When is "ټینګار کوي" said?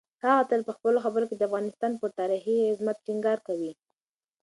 3.05-3.71